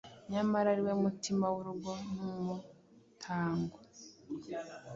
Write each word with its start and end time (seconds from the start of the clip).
Nyamara 0.31 0.67
ari 0.73 0.81
we 0.85 0.93
mutima 1.03 1.45
w’urugo 1.53 1.91
numurtango, 2.13 3.77